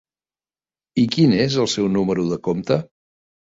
[1.01, 2.83] I quin és el seu número de compte?